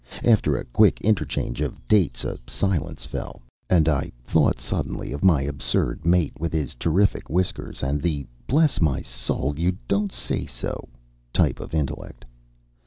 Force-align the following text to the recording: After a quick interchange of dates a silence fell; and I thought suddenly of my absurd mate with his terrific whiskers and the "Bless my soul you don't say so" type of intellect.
After 0.23 0.57
a 0.57 0.65
quick 0.65 0.99
interchange 1.01 1.61
of 1.61 1.87
dates 1.87 2.23
a 2.23 2.39
silence 2.47 3.05
fell; 3.05 3.39
and 3.69 3.87
I 3.87 4.11
thought 4.23 4.59
suddenly 4.59 5.11
of 5.11 5.23
my 5.23 5.43
absurd 5.43 6.07
mate 6.07 6.33
with 6.39 6.53
his 6.53 6.73
terrific 6.73 7.29
whiskers 7.29 7.83
and 7.83 8.01
the 8.01 8.25
"Bless 8.47 8.81
my 8.81 9.03
soul 9.03 9.53
you 9.59 9.77
don't 9.87 10.11
say 10.11 10.47
so" 10.47 10.89
type 11.31 11.59
of 11.59 11.75
intellect. 11.75 12.25